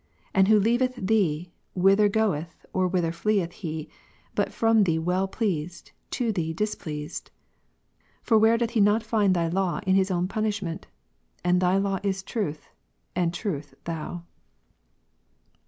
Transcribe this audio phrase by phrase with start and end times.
[0.33, 3.87] And who leaveth Thee, whither goeth or whither fleeth he,
[4.33, 7.29] but from Thee well pleased, to Thee displeased?
[8.23, 8.77] For where doth Ps.
[8.77, 10.87] 119, he not find Thy law in his own punishment?
[11.43, 12.69] And Thy law John 14, is truth,
[13.15, 14.23] and truth Thou.